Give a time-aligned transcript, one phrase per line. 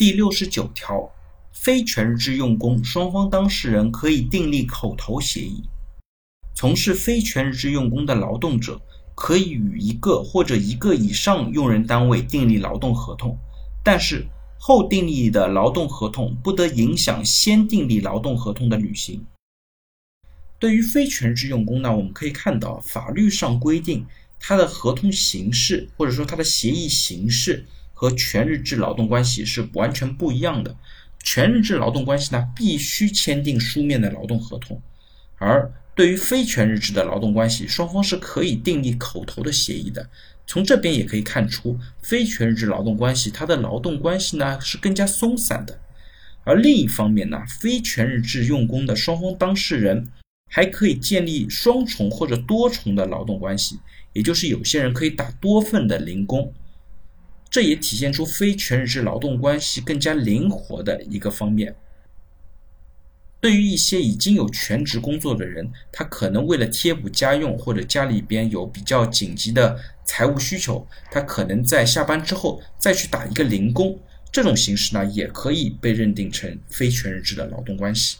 [0.00, 1.12] 第六十九条，
[1.52, 5.62] 非全日制用工双方当事人可以订立口头协议。
[6.54, 8.80] 从事非全日制用工的劳动者
[9.14, 13.36] 可以与一个或者一个以上用人单位订立劳动合同，
[13.84, 14.26] 但是
[14.58, 19.26] 后订立的劳动合同不得影响先订立劳动合同的履行。
[20.58, 24.06] 对于非全日制用工呢，我们可以看到法律上规定，
[24.38, 27.66] 它的合同形式或者说它的协议形式。
[28.00, 30.74] 和全日制劳动关系是完全不一样的。
[31.22, 34.78] 全日制劳动关系呢，必须签订书面的劳动合同；
[35.36, 40.08] 而对于非全日制的劳动关系，双方是可以订立口头的协议的。
[40.46, 45.78] 从这边也可以看出，非全日制劳动关系它的劳动关系呢是更加松散的。
[46.44, 50.08] 而另一方面呢，非全日制用工的双方当事人
[50.48, 53.78] 还可以建立双重或者多重的劳动关系，
[54.14, 56.50] 也就是有些人可以打多份的零工。
[57.50, 61.74] 这也体现出非全日制劳动关系更加灵活的一个方面。
[63.40, 73.98] 对于一些已经有全职工作的人，他可能为了贴补家用或者家里边有比较紧急的财务需求，他可能在下班之后再去打一个零工，
[74.30, 78.18] 这种形式呢，也可以被认定成非全日制的劳动关系。